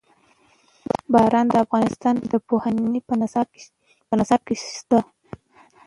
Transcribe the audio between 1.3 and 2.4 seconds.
د افغانستان د